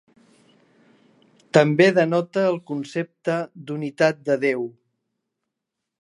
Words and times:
També 1.57 1.87
denota 1.99 2.47
el 2.53 2.57
concepte 2.71 3.35
d'unitat 3.69 4.27
de 4.31 4.43
Déu. 4.49 4.67